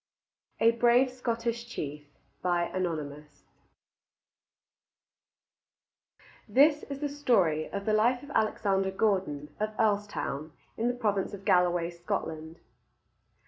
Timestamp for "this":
6.49-6.81